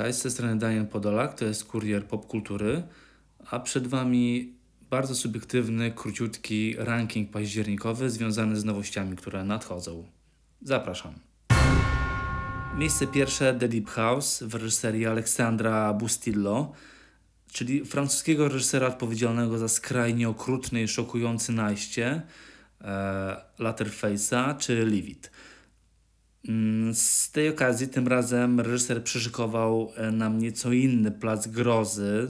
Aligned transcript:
Cześć, 0.00 0.18
z 0.18 0.22
tej 0.22 0.30
strony 0.30 0.58
Daniel 0.58 0.86
Podolak, 0.86 1.34
to 1.34 1.44
jest 1.44 1.64
kurier 1.64 2.06
popkultury, 2.06 2.82
a 3.50 3.60
przed 3.60 3.86
Wami 3.86 4.54
bardzo 4.90 5.14
subiektywny, 5.14 5.90
króciutki 5.90 6.74
ranking 6.78 7.30
październikowy 7.30 8.10
związany 8.10 8.56
z 8.56 8.64
nowościami, 8.64 9.16
które 9.16 9.44
nadchodzą. 9.44 10.04
Zapraszam. 10.62 11.14
Miejsce 12.76 13.06
pierwsze 13.06 13.54
The 13.54 13.68
Deep 13.68 13.88
House 13.88 14.42
w 14.42 14.54
reżyserii 14.54 15.06
Aleksandra 15.06 15.92
Bustillo, 15.92 16.72
czyli 17.52 17.84
francuskiego 17.84 18.48
reżysera 18.48 18.86
odpowiedzialnego 18.86 19.58
za 19.58 19.68
skrajnie 19.68 20.28
okrutny 20.28 20.82
i 20.82 20.88
szokujący 20.88 21.52
najście 21.52 22.22
e, 22.80 23.36
Letterface'a 23.58 24.56
czy. 24.56 24.82
Mm, 24.82 25.14
z 26.92 27.30
tej 27.30 27.48
okazji 27.48 27.88
tym 27.88 28.08
razem 28.08 28.60
reżyser 28.60 29.04
przyszykował 29.04 29.92
e, 29.96 30.10
nam 30.10 30.38
nieco 30.38 30.72
inny 30.72 31.10
plac 31.10 31.48
grozy. 31.48 32.28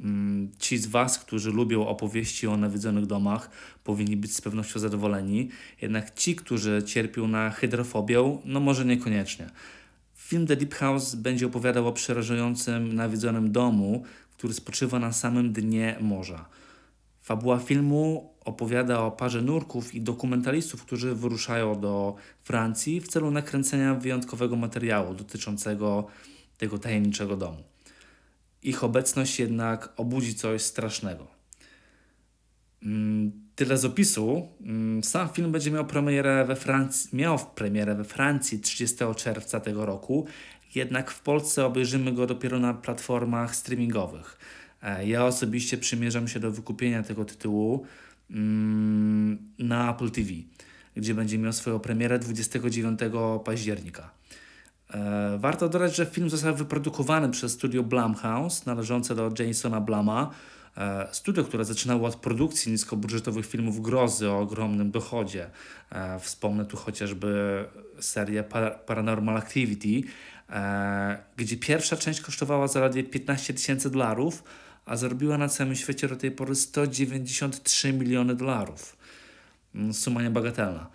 Mm, 0.00 0.50
ci 0.58 0.78
z 0.78 0.86
Was, 0.86 1.18
którzy 1.18 1.50
lubią 1.50 1.86
opowieści 1.86 2.46
o 2.46 2.56
nawiedzonych 2.56 3.06
domach, 3.06 3.50
powinni 3.84 4.16
być 4.16 4.34
z 4.34 4.40
pewnością 4.40 4.80
zadowoleni. 4.80 5.48
Jednak 5.82 6.14
ci, 6.14 6.36
którzy 6.36 6.82
cierpią 6.86 7.28
na 7.28 7.50
hydrofobię, 7.50 8.38
no 8.44 8.60
może 8.60 8.84
niekoniecznie. 8.84 9.50
Film 10.16 10.46
The 10.46 10.56
Deep 10.56 10.74
House 10.74 11.14
będzie 11.14 11.46
opowiadał 11.46 11.88
o 11.88 11.92
przerażającym 11.92 12.92
nawiedzonym 12.92 13.52
domu, 13.52 14.04
który 14.36 14.54
spoczywa 14.54 14.98
na 14.98 15.12
samym 15.12 15.52
dnie 15.52 15.96
morza. 16.00 16.48
Fabuła 17.20 17.58
filmu 17.58 18.33
opowiada 18.44 19.00
o 19.00 19.10
parze 19.10 19.42
nurków 19.42 19.94
i 19.94 20.00
dokumentalistów, 20.00 20.82
którzy 20.82 21.14
wyruszają 21.14 21.80
do 21.80 22.14
Francji 22.44 23.00
w 23.00 23.08
celu 23.08 23.30
nakręcenia 23.30 23.94
wyjątkowego 23.94 24.56
materiału 24.56 25.14
dotyczącego 25.14 26.06
tego 26.58 26.78
tajemniczego 26.78 27.36
domu. 27.36 27.62
Ich 28.62 28.84
obecność 28.84 29.40
jednak 29.40 29.92
obudzi 29.96 30.34
coś 30.34 30.62
strasznego. 30.62 31.26
Mm, 32.82 33.32
tyle 33.54 33.78
z 33.78 33.84
opisu. 33.84 34.48
Mm, 34.60 35.04
sam 35.04 35.28
film 35.28 35.52
będzie 35.52 35.70
miał 35.70 35.86
premierę 35.86 36.44
we 36.44 36.56
Francji, 36.56 37.16
miał 37.16 37.38
premierę 37.54 37.94
we 37.94 38.04
Francji 38.04 38.60
30 38.60 38.96
czerwca 39.16 39.60
tego 39.60 39.86
roku, 39.86 40.26
jednak 40.74 41.10
w 41.10 41.20
Polsce 41.20 41.66
obejrzymy 41.66 42.12
go 42.12 42.26
dopiero 42.26 42.58
na 42.58 42.74
platformach 42.74 43.56
streamingowych. 43.56 44.38
E, 44.82 45.06
ja 45.06 45.24
osobiście 45.24 45.78
przymierzam 45.78 46.28
się 46.28 46.40
do 46.40 46.50
wykupienia 46.50 47.02
tego 47.02 47.24
tytułu 47.24 47.86
na 49.58 49.90
Apple 49.94 50.10
TV, 50.10 50.30
gdzie 50.96 51.14
będzie 51.14 51.38
miał 51.38 51.52
swoją 51.52 51.80
premierę 51.80 52.18
29 52.18 53.00
października. 53.44 54.10
E, 54.94 55.38
warto 55.38 55.68
dodać, 55.68 55.96
że 55.96 56.06
film 56.06 56.30
został 56.30 56.54
wyprodukowany 56.54 57.30
przez 57.30 57.52
studio 57.52 57.82
Blumhouse, 57.82 58.66
należące 58.66 59.14
do 59.14 59.32
Jasona 59.44 59.80
Bluma. 59.80 60.30
E, 60.76 61.08
studio, 61.12 61.44
które 61.44 61.64
zaczynało 61.64 62.08
od 62.08 62.16
produkcji 62.16 62.72
niskobudżetowych 62.72 63.46
filmów 63.46 63.82
grozy 63.82 64.30
o 64.30 64.38
ogromnym 64.38 64.90
dochodzie. 64.90 65.50
Wspomnę 66.20 66.64
tu 66.64 66.76
chociażby 66.76 67.64
serię 68.00 68.44
Paranormal 68.86 69.36
Activity, 69.36 70.08
gdzie 71.36 71.56
pierwsza 71.56 71.96
część 71.96 72.20
kosztowała 72.20 72.68
zaledwie 72.68 73.04
15 73.04 73.54
tysięcy 73.54 73.90
dolarów, 73.90 74.44
a 74.86 74.96
zarobiła 74.96 75.38
na 75.38 75.48
całym 75.48 75.76
świecie 75.76 76.08
do 76.08 76.16
tej 76.16 76.30
pory 76.30 76.54
193 76.54 77.92
miliony 77.92 78.34
dolarów. 78.34 78.96
Mm, 79.74 79.94
suma 79.94 80.22
niebagatelna. 80.22 80.90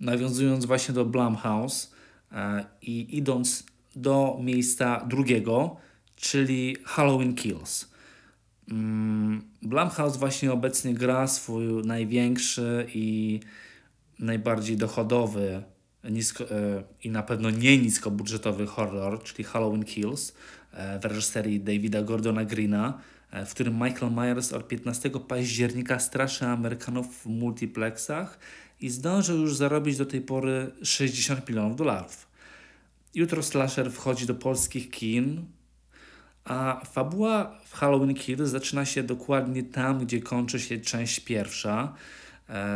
nawiązując 0.00 0.64
właśnie 0.64 0.94
do 0.94 1.04
Blumhouse 1.04 1.92
e, 2.32 2.64
i 2.82 3.16
idąc 3.16 3.64
do 3.96 4.38
miejsca 4.42 5.04
drugiego, 5.08 5.76
czyli 6.16 6.76
Halloween 6.84 7.34
Kills. 7.34 7.88
Mm, 8.70 9.42
Blumhouse 9.62 10.16
właśnie 10.16 10.52
obecnie 10.52 10.94
gra 10.94 11.26
swój 11.26 11.66
największy 11.84 12.86
i 12.94 13.40
najbardziej 14.18 14.76
dochodowy 14.76 15.62
nisko, 16.10 16.44
e, 16.50 16.82
i 17.02 17.10
na 17.10 17.22
pewno 17.22 17.50
nie 17.50 17.78
niskobudżetowy 17.78 18.66
horror, 18.66 19.22
czyli 19.22 19.44
Halloween 19.44 19.84
Kills, 19.84 20.32
w 21.00 21.04
reżyserii 21.04 21.60
Davida 21.60 22.02
Gordona 22.02 22.44
Greena, 22.44 22.98
e, 23.30 23.46
w 23.46 23.54
którym 23.54 23.74
Michael 23.74 24.12
Myers 24.12 24.52
od 24.52 24.68
15 24.68 25.10
października 25.10 25.98
straszy 25.98 26.46
Amerykanów 26.46 27.22
w 27.22 27.26
multiplexach 27.26 28.38
i 28.80 28.90
zdążył 28.90 29.40
już 29.40 29.56
zarobić 29.56 29.96
do 29.96 30.06
tej 30.06 30.20
pory 30.20 30.70
60 30.82 31.48
milionów 31.48 31.76
dolarów. 31.76 32.28
Jutro 33.14 33.42
slasher 33.42 33.92
wchodzi 33.92 34.26
do 34.26 34.34
polskich 34.34 34.90
kin, 34.90 35.44
a 36.44 36.84
fabuła 36.92 37.60
w 37.64 37.74
Halloween 37.74 38.14
Kills 38.14 38.50
zaczyna 38.50 38.84
się 38.84 39.02
dokładnie 39.02 39.62
tam, 39.62 39.98
gdzie 39.98 40.20
kończy 40.20 40.60
się 40.60 40.78
część 40.78 41.20
pierwsza 41.20 41.94
e, 41.94 42.23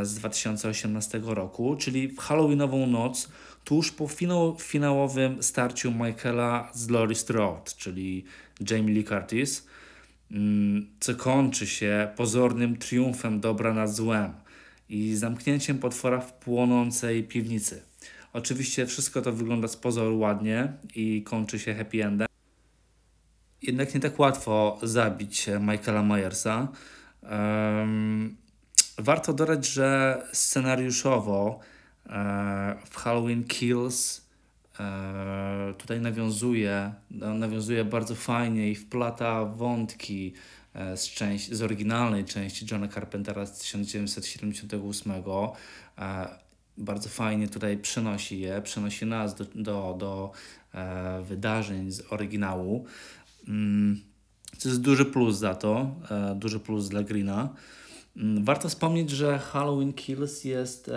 z 0.03 0.15
2018 0.15 1.21
roku, 1.25 1.77
czyli 1.77 2.09
w 2.09 2.19
Halloweenową 2.19 2.87
noc 2.87 3.29
tuż 3.65 3.93
po 3.93 4.09
finał, 4.09 4.57
finałowym 4.61 5.43
starciu 5.43 5.93
Michaela 5.93 6.71
z 6.75 6.91
Laurie 6.91 7.15
Strode, 7.15 7.71
czyli 7.77 8.25
Jamie 8.71 8.95
Lee 8.95 9.05
Curtis, 9.05 9.67
mm, 10.31 10.87
co 11.01 11.15
kończy 11.15 11.67
się 11.67 12.09
pozornym 12.17 12.77
triumfem 12.77 13.41
dobra 13.41 13.75
nad 13.75 13.95
złem 13.95 14.33
i 14.89 15.15
zamknięciem 15.15 15.79
potwora 15.79 16.21
w 16.21 16.33
płonącej 16.33 17.25
piwnicy. 17.25 17.83
Oczywiście 18.33 18.87
wszystko 18.87 19.23
to 19.23 19.33
wygląda 19.33 19.69
z 19.69 19.77
pozoru 19.77 20.19
ładnie 20.19 20.73
i 20.95 21.23
kończy 21.23 21.59
się 21.59 21.75
happy 21.75 22.05
endem. 22.05 22.29
Jednak 23.63 23.95
nie 23.95 24.01
tak 24.01 24.19
łatwo 24.19 24.79
zabić 24.83 25.47
Michaela 25.61 26.03
Myersa. 26.03 26.69
Um, 27.23 28.37
warto 28.99 29.33
dodać, 29.33 29.67
że 29.67 30.23
scenariuszowo 30.33 31.61
E, 32.09 32.77
w 32.91 32.97
Halloween 32.97 33.45
Kills 33.45 34.27
e, 34.81 35.75
tutaj 35.79 36.01
nawiązuje, 36.01 36.93
no, 37.11 37.35
nawiązuje 37.35 37.85
bardzo 37.85 38.15
fajnie 38.15 38.71
i 38.71 38.75
wplata 38.75 39.45
wątki 39.45 40.33
e, 40.75 40.97
z, 40.97 41.09
części, 41.09 41.57
z 41.57 41.63
oryginalnej 41.63 42.25
części 42.25 42.67
Johna 42.71 42.89
Carpentera 42.89 43.47
z 43.47 43.59
1978. 43.59 45.13
Bardzo 46.79 47.09
fajnie 47.09 47.49
tutaj 47.49 47.79
przenosi 47.79 48.41
je, 48.41 48.63
przenosi 48.63 49.07
nas 49.07 49.35
do, 49.35 49.45
do, 49.55 49.97
do 49.99 50.33
wydarzeń 51.23 51.91
z 51.91 52.13
oryginału. 52.13 52.87
Mm, 53.49 54.01
co 54.59 54.69
jest 54.69 54.81
duży 54.81 55.05
plus 55.05 55.37
za 55.37 55.55
to, 55.55 55.95
duży 56.37 56.61
plus 56.61 56.89
dla 56.89 57.03
Greena. 57.03 57.49
Mm, 58.19 58.45
warto 58.45 58.69
wspomnieć, 58.69 59.11
że 59.11 59.39
Halloween 59.39 59.93
Kills 59.93 60.45
jest 60.45 60.91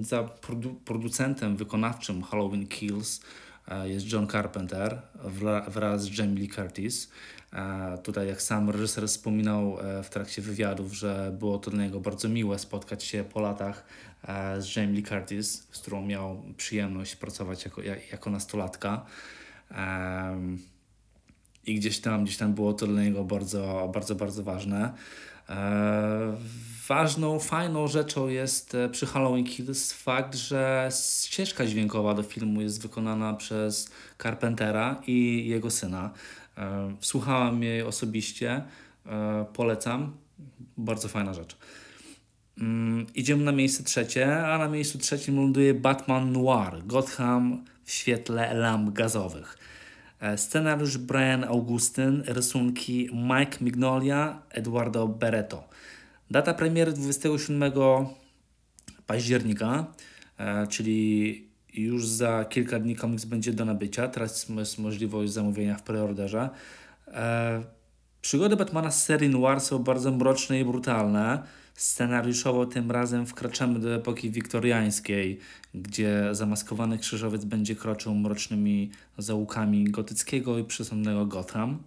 za 0.00 0.24
produ 0.24 0.74
producentem 0.74 1.56
wykonawczym 1.56 2.22
Halloween 2.22 2.66
Kills 2.66 3.20
e, 3.68 3.88
jest 3.88 4.12
John 4.12 4.28
Carpenter 4.28 5.02
wraz 5.68 6.02
z 6.02 6.18
Jamie 6.18 6.40
Lee 6.40 6.48
Curtis. 6.48 7.10
E, 7.52 7.98
tutaj 7.98 8.28
jak 8.28 8.42
sam 8.42 8.70
reżyser 8.70 9.08
wspominał 9.08 9.80
e, 9.80 10.02
w 10.02 10.10
trakcie 10.10 10.42
wywiadów, 10.42 10.92
że 10.92 11.36
było 11.38 11.58
to 11.58 11.70
dla 11.70 11.84
niego 11.84 12.00
bardzo 12.00 12.28
miłe 12.28 12.58
spotkać 12.58 13.04
się 13.04 13.24
po 13.24 13.40
latach 13.40 13.84
z 14.58 14.76
Jamie 14.76 14.92
Lee 14.92 15.02
Curtis, 15.02 15.66
z 15.70 15.78
którą 15.78 16.06
miał 16.06 16.42
przyjemność 16.56 17.16
pracować 17.16 17.64
jako, 17.64 17.82
jako 18.12 18.30
nastolatka. 18.30 19.06
I 21.66 21.74
gdzieś 21.74 21.98
tam, 22.00 22.24
gdzieś 22.24 22.36
tam 22.36 22.54
było 22.54 22.74
to 22.74 22.86
dla 22.86 23.02
niego 23.02 23.24
bardzo, 23.24 23.90
bardzo, 23.94 24.14
bardzo 24.14 24.42
ważne. 24.42 24.92
E, 25.48 26.36
ważną, 26.88 27.38
fajną 27.38 27.88
rzeczą 27.88 28.28
jest 28.28 28.74
e, 28.74 28.88
przy 28.88 29.06
Halloween 29.06 29.44
Kills 29.44 29.92
fakt, 29.92 30.34
że 30.34 30.88
ścieżka 31.22 31.66
dźwiękowa 31.66 32.14
do 32.14 32.22
filmu 32.22 32.60
jest 32.60 32.82
wykonana 32.82 33.34
przez 33.34 33.90
Carpentera 34.22 35.02
i 35.06 35.48
jego 35.48 35.70
syna. 35.70 36.10
E, 36.58 36.94
słuchałem 37.00 37.62
jej 37.62 37.82
osobiście, 37.82 38.62
polecam. 39.52 40.16
Bardzo 40.76 41.08
fajna 41.08 41.34
rzecz. 41.34 41.56
Mm, 42.58 43.06
idziemy 43.14 43.44
na 43.44 43.52
miejsce 43.52 43.82
trzecie, 43.82 44.46
a 44.46 44.58
na 44.58 44.68
miejscu 44.68 44.98
trzecim 44.98 45.36
ląduje 45.36 45.74
Batman 45.74 46.32
Noir, 46.32 46.86
Gotham 46.86 47.64
w 47.84 47.92
świetle 47.92 48.54
lamp 48.54 48.90
gazowych. 48.90 49.58
E, 50.20 50.38
scenariusz 50.38 50.98
Brian 50.98 51.44
Augustyn, 51.44 52.22
rysunki 52.26 53.08
Mike 53.12 53.58
Mignolia, 53.60 54.42
Eduardo 54.50 55.08
Bereto. 55.08 55.68
Data 56.30 56.54
premiery 56.54 56.92
27 56.92 57.72
października, 59.06 59.86
e, 60.38 60.66
czyli 60.66 61.46
już 61.74 62.06
za 62.06 62.44
kilka 62.44 62.78
dni 62.78 62.96
komiks 62.96 63.24
będzie 63.24 63.52
do 63.52 63.64
nabycia. 63.64 64.08
Teraz 64.08 64.48
jest 64.48 64.78
możliwość 64.78 65.32
zamówienia 65.32 65.76
w 65.76 65.82
preorderze. 65.82 66.50
E, 67.08 67.62
przygody 68.20 68.56
Batmana 68.56 68.90
z 68.90 69.04
serii 69.04 69.28
Noir 69.28 69.60
są 69.60 69.78
bardzo 69.78 70.12
mroczne 70.12 70.60
i 70.60 70.64
brutalne. 70.64 71.42
Scenariuszowo 71.76 72.66
tym 72.66 72.90
razem 72.90 73.26
wkraczamy 73.26 73.78
do 73.78 73.94
epoki 73.94 74.30
wiktoriańskiej, 74.30 75.38
gdzie 75.74 76.28
zamaskowany 76.32 76.98
krzyżowiec 76.98 77.44
będzie 77.44 77.76
kroczył 77.76 78.14
mrocznymi 78.14 78.90
zaułkami 79.18 79.84
gotyckiego 79.84 80.58
i 80.58 80.64
przesądnego 80.64 81.26
Gotham. 81.26 81.78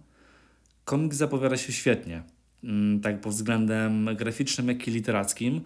Komiks 0.84 1.16
zapowiada 1.16 1.56
się 1.56 1.72
świetnie, 1.72 2.22
mm, 2.64 3.00
tak 3.00 3.20
pod 3.20 3.32
względem 3.32 4.16
graficznym, 4.16 4.68
jak 4.68 4.88
i 4.88 4.90
literackim. 4.90 5.60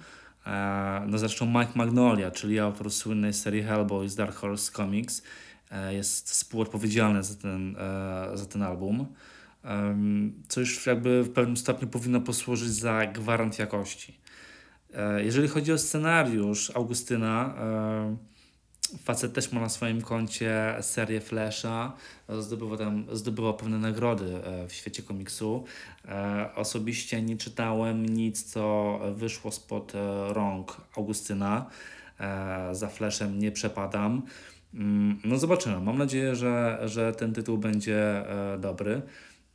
E, 0.47 1.05
no 1.07 1.19
zresztą 1.19 1.47
Mike 1.47 1.73
Magnolia, 1.75 2.31
czyli 2.31 2.59
autor 2.59 2.91
słynnej 2.91 3.33
serii 3.33 3.63
Hellboy 3.63 4.09
z 4.09 4.17
Dark 4.17 4.35
Horse 4.35 4.73
Comics, 4.73 5.23
e, 5.71 5.95
jest 5.95 6.31
współodpowiedzialny 6.31 7.23
za 7.23 7.35
ten, 7.35 7.77
e, 7.77 8.31
za 8.35 8.47
ten 8.47 8.63
album, 8.63 9.07
co 10.49 10.61
już 10.61 10.87
jakby 10.87 11.23
w 11.23 11.33
pewnym 11.33 11.57
stopniu 11.57 11.89
powinno 11.89 12.21
posłużyć 12.21 12.69
za 12.69 13.07
gwarant 13.07 13.59
jakości. 13.59 14.19
Jeżeli 15.19 15.49
chodzi 15.49 15.73
o 15.73 15.79
scenariusz 15.79 16.73
Augustyna, 16.75 17.55
facet 19.05 19.33
też 19.33 19.53
ma 19.53 19.61
na 19.61 19.69
swoim 19.69 20.03
koncie 20.03 20.75
serię 20.81 21.21
Flasha, 21.21 21.93
zdobywa, 22.39 22.77
tam, 22.77 23.07
zdobywa 23.13 23.53
pewne 23.53 23.79
nagrody 23.79 24.41
w 24.69 24.73
świecie 24.73 25.03
komiksu. 25.03 25.65
Osobiście 26.55 27.23
nie 27.23 27.37
czytałem 27.37 28.07
nic, 28.07 28.45
co 28.45 29.01
wyszło 29.15 29.53
spod 29.53 29.93
rąk 30.29 30.81
Augustyna. 30.97 31.67
Za 32.73 32.89
Flashem 32.89 33.39
nie 33.39 33.53
przepadam. 33.53 34.23
Mm, 34.75 35.21
no 35.25 35.39
zobaczymy. 35.39 35.81
Mam 35.81 35.99
nadzieję, 35.99 36.37
że, 36.37 36.81
że 36.85 37.13
ten 37.13 37.33
tytuł 37.33 37.59
będzie 37.59 38.25
dobry. 38.59 39.03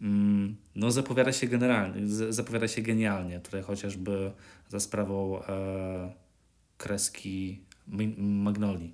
Mm, 0.01 0.55
no 0.75 0.91
zapowiada 0.91 1.31
się 1.31 1.47
generalnie, 1.47 2.07
zapowiada 2.29 2.67
się 2.67 2.81
genialnie. 2.81 3.39
Tutaj 3.39 3.61
chociażby 3.61 4.31
za 4.69 4.79
sprawą 4.79 5.41
kreski 6.77 7.61
Magnoli. 8.17 8.93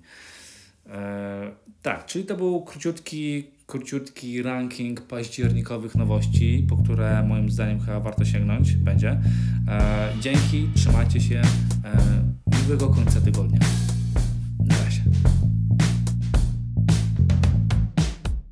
E, 0.88 1.50
tak, 1.82 2.06
czyli 2.06 2.24
to 2.24 2.36
był 2.36 2.62
króciutki, 2.62 3.46
króciutki 3.66 4.42
ranking 4.42 5.00
październikowych 5.00 5.94
nowości, 5.94 6.66
po 6.68 6.76
które 6.76 7.22
moim 7.22 7.50
zdaniem 7.50 7.80
chyba 7.80 8.00
warto 8.00 8.24
sięgnąć 8.24 8.76
będzie. 8.76 9.20
E, 9.68 10.12
dzięki, 10.20 10.68
trzymajcie 10.74 11.20
się, 11.20 11.42
e, 11.84 12.62
miłego 12.64 12.88
końca 12.88 13.20
tygodnia. 13.20 13.58